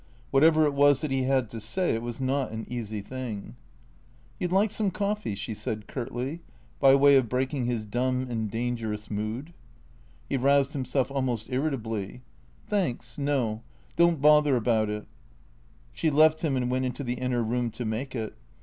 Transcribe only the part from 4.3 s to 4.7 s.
THECREATOES 233 "You 'd